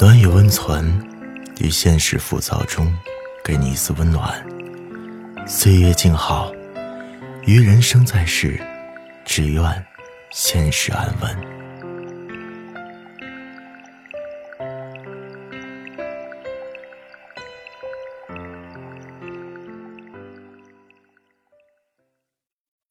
[0.00, 0.86] 暖与温存，
[1.58, 2.96] 于现实浮躁中，
[3.44, 4.46] 给你一丝温暖。
[5.44, 6.52] 岁月静好，
[7.44, 8.64] 于人生在世，
[9.24, 9.86] 只愿
[10.30, 11.36] 现实安稳。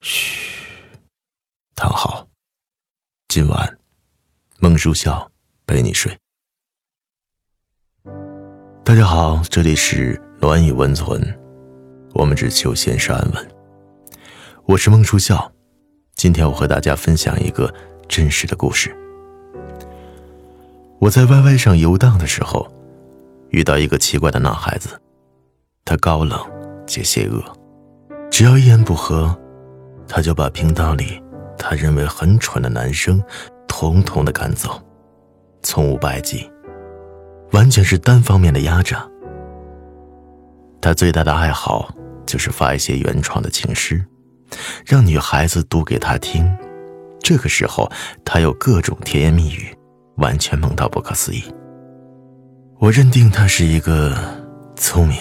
[0.02, 0.74] 嘘，
[1.74, 2.28] 躺好，
[3.30, 3.78] 今晚
[4.60, 5.32] 孟书笑
[5.66, 6.14] 陪你睡。
[8.88, 11.22] 大家好，这里是暖与温存，
[12.14, 13.48] 我们只求现实安稳。
[14.64, 15.52] 我是孟初笑，
[16.16, 17.70] 今天我和大家分享一个
[18.08, 18.96] 真实的故事。
[21.00, 22.66] 我在 YY 上游荡的时候，
[23.50, 24.98] 遇到一个奇怪的男孩子，
[25.84, 26.40] 他高冷
[26.88, 27.44] 且邪恶，
[28.32, 29.38] 只要一言不合，
[30.08, 31.22] 他就把频道里
[31.58, 33.22] 他认为很蠢的男生
[33.68, 34.82] 统统的赶走，
[35.62, 36.50] 从无败绩。
[37.52, 39.08] 完全是单方面的压榨。
[40.82, 41.94] 他最大的爱好
[42.26, 44.06] 就是发一些原创的情诗，
[44.86, 46.50] 让女孩子读给他听。
[47.20, 47.92] 这个时候，
[48.24, 49.76] 他有各种甜言蜜语，
[50.18, 51.44] 完全萌到不可思议。
[52.80, 54.16] 我认定他是一个
[54.76, 55.20] 聪明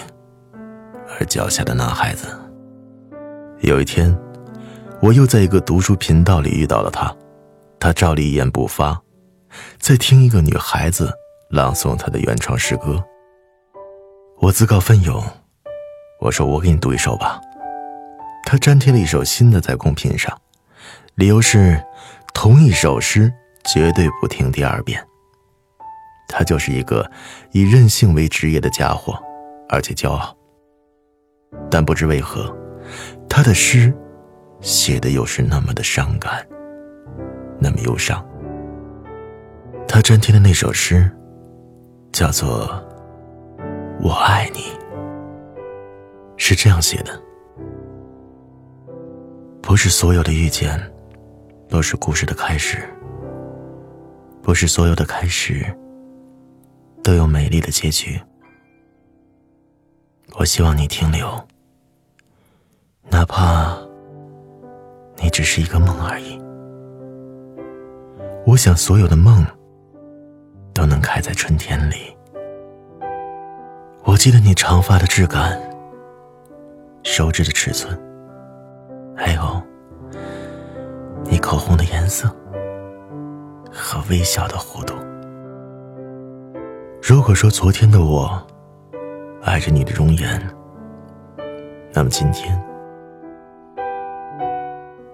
[1.09, 2.29] 而狡黠的男孩子。
[3.61, 4.17] 有一天，
[5.01, 7.13] 我又在一个读书频道里遇到了他，
[7.81, 9.01] 他照例一言不发，
[9.79, 11.11] 在听一个女孩子。
[11.49, 13.03] 朗诵他的原创诗歌，
[14.41, 15.23] 我自告奋勇，
[16.21, 17.41] 我说我给你读一首吧。
[18.45, 20.37] 他粘贴了一首新的在公屏上，
[21.15, 21.81] 理由是
[22.35, 23.33] 同一首诗
[23.65, 25.01] 绝对不听第二遍。
[26.29, 27.09] 他就是一个
[27.53, 29.17] 以任性为职业的家伙，
[29.69, 30.37] 而且骄傲。
[31.71, 32.53] 但不知为何，
[33.29, 33.95] 他的诗
[34.61, 36.45] 写的又是那么的伤感，
[37.61, 38.25] 那么忧伤。
[39.87, 41.09] 他粘贴的那首诗。
[42.17, 42.67] 叫做
[44.01, 44.61] “我爱你”，
[46.39, 47.13] 是这样写的：
[49.61, 50.81] 不是所有的遇见
[51.69, 52.79] 都是故事的开始，
[54.41, 55.63] 不是所有的开始
[57.05, 58.19] 都有美丽的结局。
[60.39, 61.29] 我希望你停留，
[63.11, 63.77] 哪怕
[65.23, 66.41] 你只是一个梦而已。
[68.47, 69.45] 我想，所有的梦。
[70.75, 72.15] 都能开在春天里。
[74.07, 75.61] 我记得你长发的质感，
[77.03, 77.99] 手指的尺寸，
[79.17, 79.61] 还有
[81.25, 82.29] 你口红的颜色
[83.73, 84.95] 和微笑的弧度。
[87.03, 88.41] 如果说昨天的我
[89.43, 90.41] 爱着你的容颜，
[91.93, 92.57] 那么今天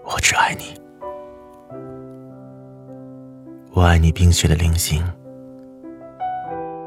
[0.05, 0.79] 我只爱你。
[3.73, 5.03] 我爱你冰雪的菱形。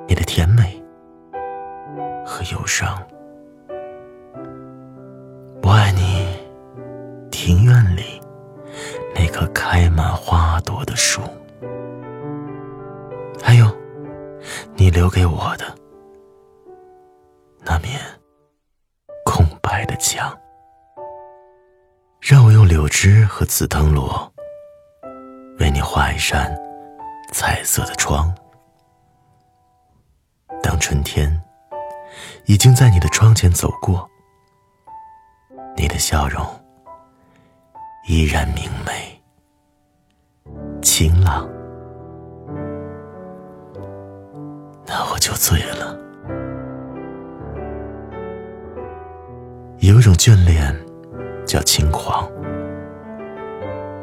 [0.07, 0.79] 你的甜美
[2.25, 2.97] 和忧伤，
[5.61, 6.25] 我爱你。
[7.31, 8.19] 庭院里
[9.13, 11.21] 那棵开满花朵的树，
[13.43, 13.67] 还有
[14.73, 15.65] 你留给我的
[17.63, 17.99] 那面
[19.23, 20.35] 空白的墙，
[22.19, 24.33] 让我用柳枝和紫藤萝
[25.59, 26.57] 为你画一扇
[27.31, 28.33] 彩色的窗。
[30.63, 31.39] 当春天
[32.47, 34.07] 已经在你的窗前走过，
[35.75, 36.45] 你的笑容
[38.07, 39.19] 依然明媚、
[40.79, 41.49] 晴朗，
[44.85, 45.97] 那我就醉了。
[49.79, 50.75] 有一种眷恋
[51.47, 52.29] 叫轻狂，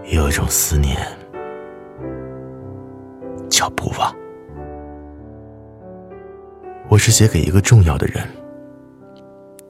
[0.05, 1.01] 有一种思念
[3.49, 4.22] 叫不忘。
[6.93, 8.23] 我是写给一个重要的人，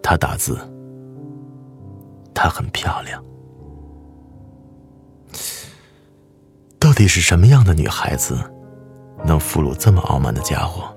[0.02, 0.58] 他打字，
[2.34, 3.22] 她很漂亮。
[6.80, 8.36] 到底是什么样的女孩子，
[9.24, 10.92] 能俘虏这么傲慢的家伙？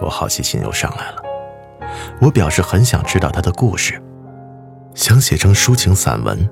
[0.00, 1.22] 我好奇心又上来了，
[2.22, 4.02] 我表示很想知道他的故事，
[4.94, 6.48] 想写成抒情散文，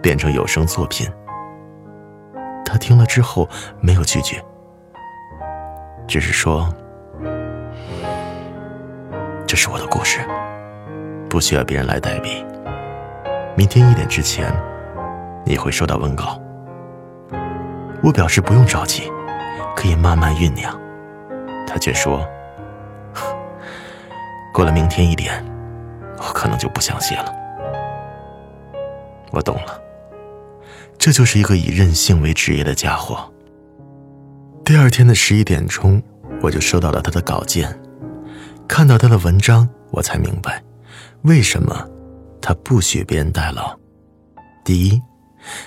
[0.00, 1.10] 变成有声作品。
[2.64, 3.48] 他听了之后
[3.80, 4.40] 没有拒绝，
[6.06, 6.72] 只是说。
[9.50, 10.20] 这是我的故事，
[11.28, 12.46] 不需要别人来代笔。
[13.56, 14.48] 明天一点之前，
[15.44, 16.40] 你会收到文稿。
[18.00, 19.10] 我表示不用着急，
[19.74, 20.72] 可以慢慢酝酿。
[21.66, 22.24] 他却说
[24.54, 25.44] ：“过了明天一点，
[26.18, 27.34] 我可能就不想写了。”
[29.34, 29.82] 我懂了，
[30.96, 33.28] 这就是一个以任性为职业的家伙。
[34.64, 36.00] 第二天的十一点钟，
[36.40, 37.79] 我就收到了他的稿件，
[38.70, 40.62] 看到他的文章，我才明白，
[41.22, 41.84] 为什么
[42.40, 43.76] 他不许别人代劳。
[44.64, 45.02] 第一，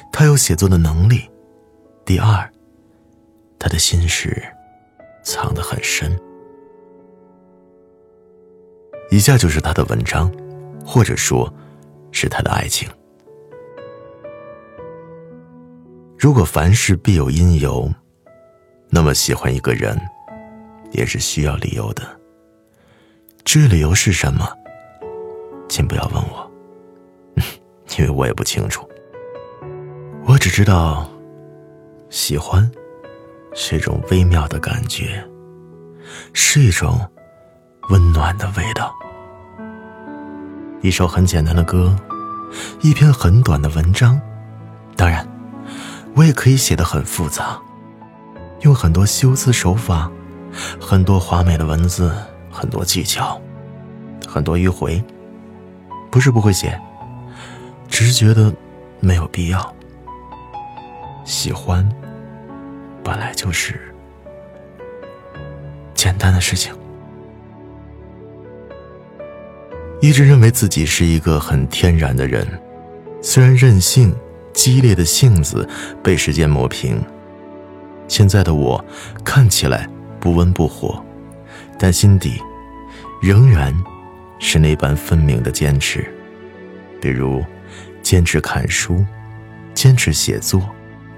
[0.09, 1.17] 他有写作的能力；
[2.05, 2.49] 第二，
[3.59, 4.41] 他的心事
[5.21, 6.17] 藏得很深。
[9.11, 10.31] 以下就是他的文章，
[10.85, 11.53] 或者说，
[12.13, 12.89] 是他的爱情。
[16.17, 17.91] 如果凡事必有因由，
[18.89, 19.99] 那么喜欢一个人，
[20.93, 22.22] 也是需要理由的。
[23.45, 24.47] 至于理由是什么，
[25.69, 26.51] 请不要问我，
[27.97, 28.87] 因为我也不清楚。
[30.25, 31.07] 我只知道，
[32.09, 32.69] 喜欢
[33.53, 35.23] 是一种微妙的感觉，
[36.33, 36.99] 是一种
[37.89, 38.93] 温暖的味道。
[40.81, 41.95] 一首很简单的歌，
[42.81, 44.19] 一篇很短的文章，
[44.95, 45.27] 当然。
[46.15, 47.59] 我也可以写得很复杂，
[48.61, 50.11] 用很多修辞手法，
[50.79, 52.13] 很多华美的文字，
[52.53, 53.41] 很多技巧，
[54.27, 55.03] 很多迂回。
[56.11, 56.79] 不是不会写，
[57.89, 58.53] 只是觉得
[58.99, 59.75] 没有必要。
[61.25, 61.87] 喜欢
[63.03, 63.93] 本来就是
[65.95, 66.71] 简单的事情。
[69.99, 72.47] 一直认为自己是一个很天然的人，
[73.21, 74.15] 虽然任性。
[74.53, 75.67] 激烈的性子
[76.03, 77.03] 被时间磨平。
[78.07, 78.85] 现在的我
[79.25, 79.89] 看起来
[80.19, 81.03] 不温不火，
[81.83, 82.41] 但心底
[83.21, 83.75] 仍然
[84.39, 86.09] 是那般分明的坚持。
[87.01, 87.43] 比如，
[88.01, 89.05] 坚持看书，
[89.73, 90.61] 坚持写作，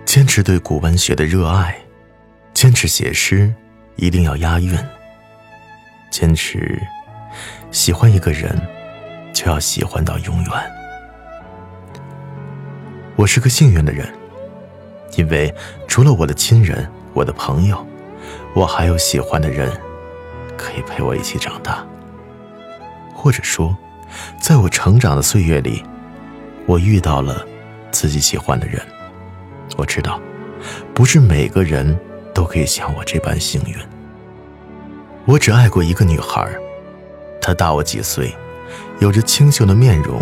[0.05, 1.77] 坚持对古文学的热爱，
[2.51, 3.53] 坚持写诗
[3.95, 4.75] 一定要押韵，
[6.09, 6.81] 坚持
[7.69, 8.59] 喜欢一个人
[9.31, 10.51] 就要喜欢到永远。
[13.15, 14.11] 我是个幸运的人，
[15.15, 15.53] 因为
[15.87, 17.85] 除了我的亲人、我的朋友，
[18.55, 19.71] 我还有喜欢的人，
[20.57, 21.85] 可以陪我一起长大。
[23.13, 23.75] 或者说，
[24.39, 25.83] 在我成长的岁月里，
[26.65, 27.45] 我遇到了
[27.91, 28.81] 自己喜欢的人。
[29.77, 30.21] 我知道，
[30.93, 31.97] 不是每个人
[32.33, 33.75] 都可以像我这般幸运。
[35.25, 36.47] 我只爱过一个女孩，
[37.41, 38.35] 她大我几岁，
[38.99, 40.21] 有着清秀的面容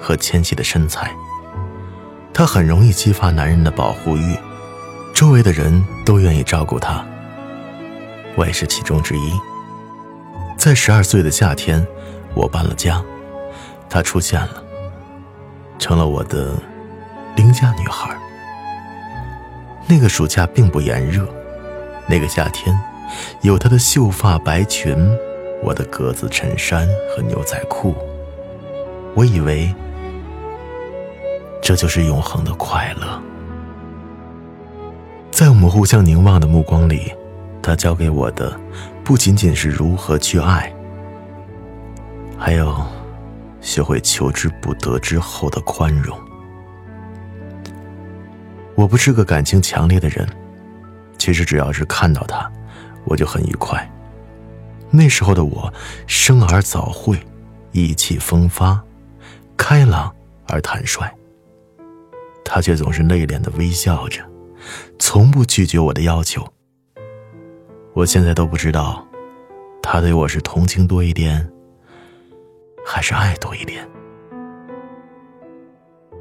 [0.00, 1.14] 和纤细的身材。
[2.32, 4.34] 她很容易激发男人的保护欲，
[5.12, 7.04] 周围的人都愿意照顾她，
[8.36, 9.32] 我也是其中之一。
[10.56, 11.84] 在十二岁的夏天，
[12.34, 13.02] 我搬了家，
[13.90, 14.62] 她出现了，
[15.78, 16.54] 成了我的
[17.36, 18.16] 邻家女孩。
[19.88, 21.26] 那个暑假并不炎热，
[22.06, 22.78] 那个夏天，
[23.40, 24.96] 有她的秀发白裙，
[25.62, 27.94] 我的格子衬衫和牛仔裤，
[29.14, 29.74] 我以为。
[31.60, 33.22] 这就是永恒的快乐。
[35.30, 37.12] 在我们互相凝望的目光里，
[37.62, 38.58] 他教给我的
[39.04, 40.72] 不仅仅是如何去爱，
[42.38, 42.80] 还有
[43.60, 46.18] 学会求之不得之后的宽容。
[48.74, 50.26] 我不是个感情强烈的人，
[51.18, 52.50] 其实只要是看到他，
[53.04, 53.90] 我就很愉快。
[54.90, 55.72] 那时候的我
[56.06, 57.18] 生而早慧，
[57.72, 58.80] 意气风发，
[59.56, 60.14] 开朗
[60.46, 61.10] 而坦率。
[62.44, 64.22] 他却总是内敛的微笑着，
[64.98, 66.51] 从不拒绝我的要求。
[67.94, 69.06] 我现在都不知道，
[69.82, 71.46] 他对我是同情多一点，
[72.86, 73.86] 还是爱多一点，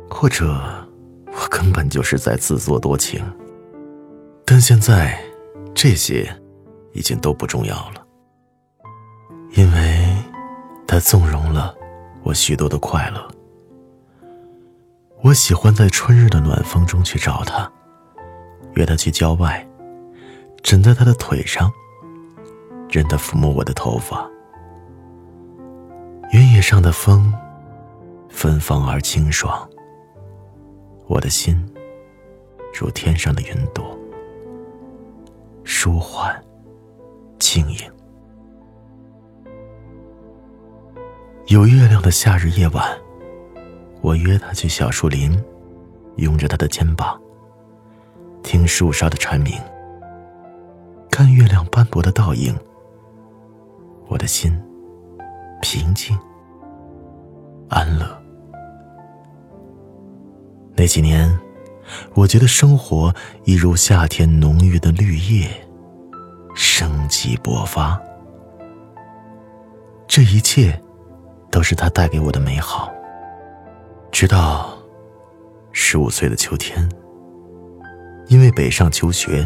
[0.09, 0.53] 或者
[1.27, 3.23] 我根本就是在自作多情。
[4.45, 5.17] 但现在，
[5.73, 6.29] 这些
[6.91, 8.05] 已经都不重要了，
[9.53, 10.05] 因为
[10.85, 11.73] 他纵容了
[12.23, 13.25] 我许多的快乐。
[15.23, 17.71] 我喜欢在春日的暖风中去找他，
[18.73, 19.65] 约他去郊外，
[20.63, 21.71] 枕在他的腿上，
[22.89, 24.29] 任他抚摸我的头发。
[26.31, 27.33] 原野上的风，
[28.29, 29.67] 芬芳而清爽。
[31.07, 31.57] 我的心，
[32.73, 33.97] 如天上的云朵，
[35.63, 36.41] 舒缓，
[37.37, 37.77] 轻盈。
[41.47, 42.97] 有月亮的夏日夜晚。
[44.01, 45.39] 我约他去小树林，
[46.15, 47.21] 拥着他的肩膀，
[48.41, 49.53] 听树梢的蝉鸣，
[51.11, 52.57] 看月亮斑驳的倒影。
[54.07, 54.51] 我的心
[55.61, 56.17] 平静
[57.69, 58.19] 安乐。
[60.73, 61.37] 那几年，
[62.15, 63.13] 我觉得生活
[63.43, 65.47] 一如夏天浓郁的绿叶，
[66.55, 68.01] 生机勃发。
[70.07, 70.81] 这一切，
[71.51, 72.91] 都是他带给我的美好。
[74.11, 74.77] 直到
[75.71, 76.89] 十五岁的秋天，
[78.31, 79.45] 因为北上求学，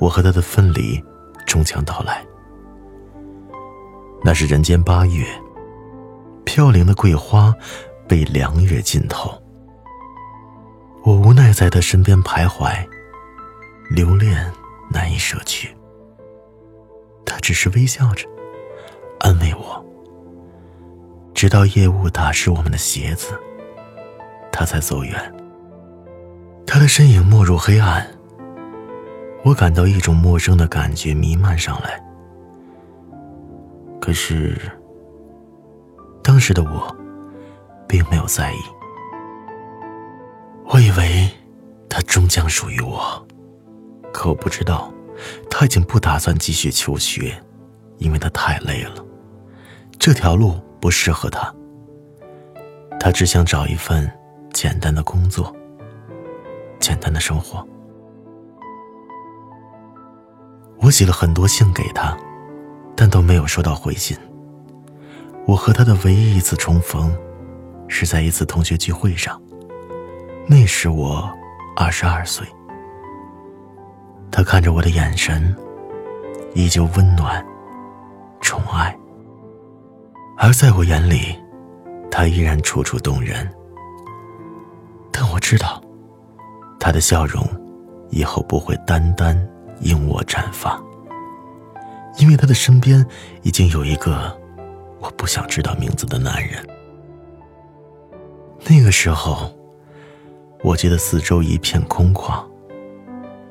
[0.00, 1.00] 我和他的分离
[1.46, 2.20] 终将到来。
[4.24, 5.24] 那是人间八月，
[6.44, 7.54] 飘零的桂花
[8.08, 9.40] 被凉月浸透。
[11.04, 12.74] 我无奈在他身边徘徊，
[13.88, 14.50] 留恋
[14.90, 15.72] 难以舍去。
[17.24, 18.26] 他只是微笑着，
[19.20, 19.80] 安慰我。
[21.34, 23.28] 直到夜雾打湿我们的鞋子，
[24.50, 25.34] 他才走远。
[26.66, 28.04] 他的身影没入黑暗，
[29.44, 32.02] 我感到一种陌生的感觉弥漫上来。
[34.00, 34.58] 可是，
[36.22, 36.96] 当时的我
[37.86, 38.56] 并没有在意。
[40.64, 41.28] 我以为
[41.90, 43.22] 他终将属于我，
[44.14, 44.90] 可我不知道，
[45.50, 47.38] 他已经不打算继续求学，
[47.98, 49.04] 因为他太累了，
[49.98, 51.54] 这条路不适合他。
[52.98, 54.10] 他只想找一份
[54.54, 55.54] 简单的工作，
[56.80, 57.66] 简单的生活。
[60.84, 62.16] 我写了很多信给他。
[62.96, 64.16] 但都没有收到回信。
[65.46, 67.12] 我和他的唯一一次重逢，
[67.88, 69.42] 是在一次同学聚会上。
[70.46, 71.28] 那时我
[71.74, 72.46] 二十二岁。
[74.30, 75.52] 他看着我的眼神，
[76.54, 77.44] 依旧温暖、
[78.40, 78.96] 宠爱。
[80.38, 81.36] 而在我眼里，
[82.12, 83.52] 他依然楚楚动人。
[85.10, 85.82] 但我知道，
[86.78, 87.44] 他的笑容
[88.10, 89.36] 以后不会单单
[89.80, 90.82] 因我绽放。
[92.18, 93.04] 因为他的身边
[93.42, 94.36] 已经有一个
[95.00, 96.64] 我不想知道名字的男人。
[98.66, 99.52] 那个时候，
[100.62, 102.42] 我觉得四周一片空旷，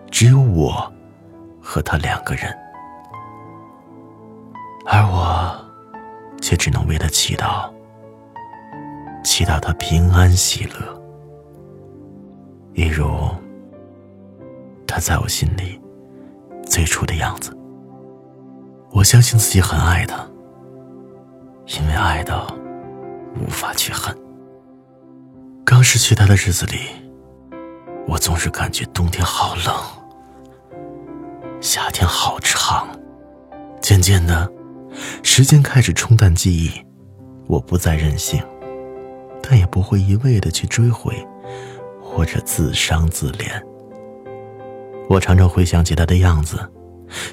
[0.10, 0.92] 只有我
[1.62, 2.52] 和他两个人，
[4.86, 5.56] 而我
[6.42, 7.70] 却只能为他祈祷，
[9.24, 11.02] 祈祷他平安喜乐，
[12.74, 13.30] 一如
[14.88, 15.80] 他在我心里
[16.74, 17.56] 最初的样子。
[18.90, 20.28] 我相信自己很爱他，
[21.68, 22.48] 因为爱到
[23.40, 24.18] 无法去恨。
[25.64, 26.80] 刚失去他的日子里，
[28.08, 29.76] 我总是感觉冬天好冷，
[31.62, 32.88] 夏天好长。
[33.80, 34.52] 渐渐的，
[35.22, 36.72] 时间开始冲淡记忆，
[37.46, 38.44] 我不再任性，
[39.44, 41.24] 但也不会一味的去追悔，
[42.02, 43.62] 或者自伤自怜。
[45.14, 46.58] 我常常回想起他的样子，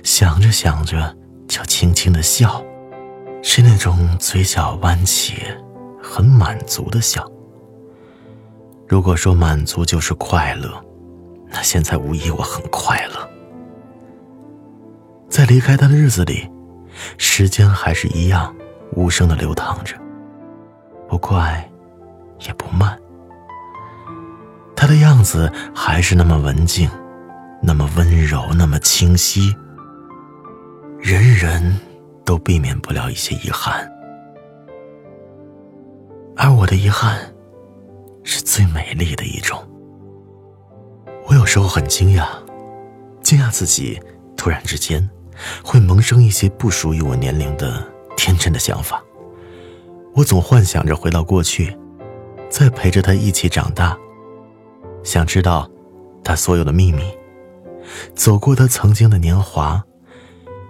[0.02, 1.16] 想着想着。
[1.48, 2.62] 就轻轻的笑，
[3.42, 5.42] 是那种嘴角弯起、
[6.00, 7.28] 很满足的笑。
[8.86, 10.70] 如果说满足就是快乐，
[11.48, 13.28] 那现在无疑我很快乐。
[15.28, 16.48] 在离开他的日子里，
[17.18, 18.54] 时间还是一样
[18.92, 19.96] 无声的流淌着，
[21.08, 21.68] 不快，
[22.46, 22.96] 也不慢。
[24.76, 26.88] 他的样子还是那么文静，
[27.62, 29.54] 那么温柔，那么清晰。
[30.98, 31.78] 人人
[32.24, 33.90] 都避免不了一些遗憾，
[36.36, 37.18] 而我的遗憾
[38.22, 39.66] 是最美丽的一种。
[41.26, 42.26] 我有时候很惊讶，
[43.22, 44.00] 惊讶自己
[44.36, 45.08] 突然之间
[45.64, 47.82] 会萌生一些不属于我年龄的
[48.16, 49.02] 天真的想法。
[50.14, 51.76] 我总幻想着回到过去，
[52.50, 53.96] 再陪着他一起长大，
[55.02, 55.70] 想知道
[56.22, 57.02] 他所有的秘密，
[58.14, 59.82] 走过他曾经的年华。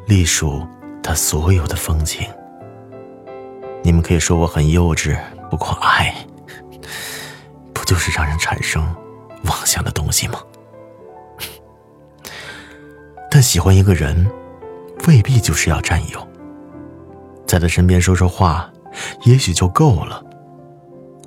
[0.07, 0.67] 隶属
[1.05, 2.27] 他所有的风景。
[3.85, 5.17] 你们可以说我很幼稚，
[5.49, 6.13] 不过爱，
[7.73, 8.83] 不就是让人产生
[9.45, 10.41] 妄想的东西吗？
[13.31, 14.29] 但喜欢一个人，
[15.07, 16.29] 未必就是要占有。
[17.47, 18.69] 在他身边说说话，
[19.23, 20.21] 也许就够了；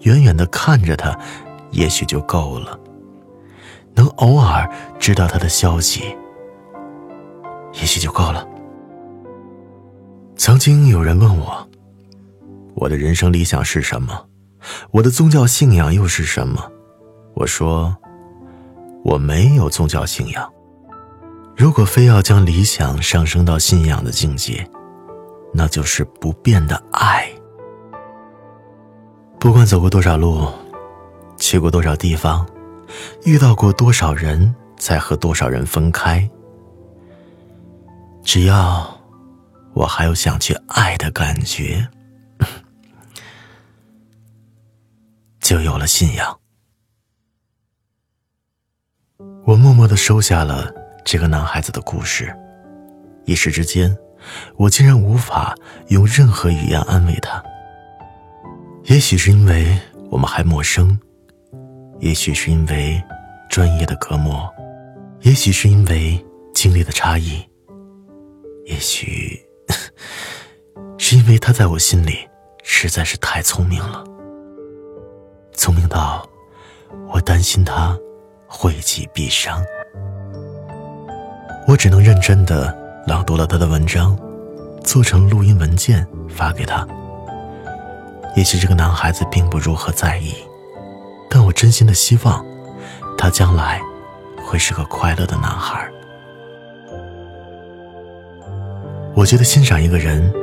[0.01, 1.17] 远远的看着他，
[1.71, 2.77] 也许就够了；
[3.95, 4.69] 能偶尔
[4.99, 6.15] 知道他的消息，
[7.73, 8.47] 也许就够了。
[10.35, 11.67] 曾经有人问我，
[12.75, 14.25] 我的人生理想是什么？
[14.91, 16.71] 我的宗教信仰又是什么？
[17.35, 17.95] 我说，
[19.03, 20.51] 我没有宗教信仰。
[21.55, 24.67] 如果非要将理想上升到信仰的境界，
[25.53, 27.29] 那就是不变的爱。
[29.39, 30.47] 不管走过多少路，
[31.37, 32.45] 去过多少地方，
[33.25, 36.29] 遇到过多少人，才和多少人分开，
[38.23, 38.99] 只要。
[39.75, 41.89] 我还有想去爱的感觉，
[45.39, 46.39] 就有了信仰。
[49.47, 50.71] 我默默的收下了
[51.03, 52.31] 这个男孩子的故事，
[53.25, 53.97] 一时之间，
[54.55, 55.55] 我竟然无法
[55.87, 57.43] 用任何语言安慰他。
[58.83, 59.75] 也许是因为
[60.11, 60.99] 我们还陌生，
[62.03, 63.01] 也许是因为
[63.49, 64.53] 专业的隔膜，
[65.21, 66.21] 也许是因为
[66.53, 67.41] 经历的差异，
[68.65, 69.41] 也许。
[70.97, 72.27] 是因为他在我心里
[72.61, 74.03] 实在是太聪明了，
[75.53, 76.27] 聪明到
[77.09, 77.97] 我担心他
[78.47, 79.63] 讳疾避伤。
[81.69, 84.17] 我只能认真的朗读了他的文章，
[84.83, 86.85] 做成录音文件发给他。
[88.35, 90.33] 也许这个男孩子并不如何在意，
[91.29, 92.45] 但我真心的希望，
[93.17, 93.81] 他将来
[94.45, 95.89] 会是个快乐的男孩。
[99.15, 100.33] 我觉得欣赏一个人，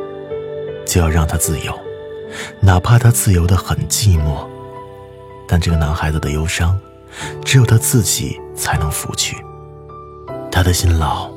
[0.87, 1.79] 就要让他自由，
[2.61, 4.47] 哪怕他自由的很寂寞。
[5.49, 6.79] 但这个男孩子的忧伤，
[7.45, 9.35] 只有他自己才能抚去；
[10.53, 11.29] 他的辛劳，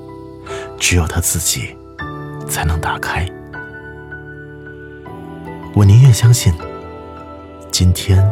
[0.78, 1.76] 只有他自己
[2.48, 3.28] 才能打开。
[5.74, 6.54] 我宁愿相信，
[7.72, 8.24] 今天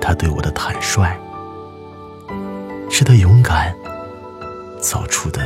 [0.00, 1.14] 他对我的坦率，
[2.90, 3.74] 是他勇敢
[4.80, 5.40] 走出的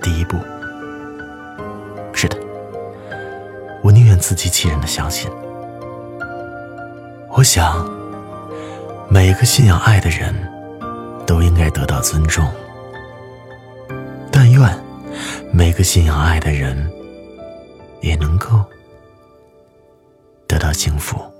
[0.00, 0.36] 第一步。
[2.12, 2.36] 是的，
[3.82, 5.30] 我宁愿自欺欺人的相信。
[7.30, 7.88] 我想，
[9.08, 10.34] 每个信仰爱的人
[11.26, 12.46] 都应该得到尊重。
[14.30, 14.84] 但愿
[15.52, 16.90] 每个信仰爱的人
[18.00, 18.64] 也能够。
[20.48, 21.31] 得到幸福。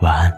[0.00, 0.37] 晚安。